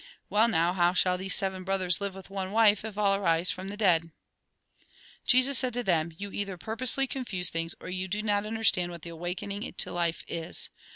Well 0.31 0.47
now, 0.47 0.73
how 0.73 0.95
shall 0.95 1.15
these 1.15 1.35
seven 1.35 1.63
brothers 1.63 2.01
live 2.01 2.15
with 2.15 2.31
one 2.31 2.51
wife 2.51 2.83
if 2.83 2.97
all 2.97 3.13
arise 3.15 3.51
from 3.51 3.67
the 3.67 3.77
dead?" 3.77 4.09
Jesus 5.27 5.59
said 5.59 5.73
to 5.75 5.83
them:" 5.83 6.11
You 6.17 6.31
either 6.31 6.57
purposely 6.57 7.05
confuse 7.05 7.51
things, 7.51 7.75
or 7.79 7.87
you 7.87 8.07
do 8.07 8.23
not 8.23 8.43
understand 8.43 8.91
what 8.91 9.03
the 9.03 9.11
awakening 9.11 9.71
to 9.71 9.91
life 9.91 10.25
is. 10.27 10.69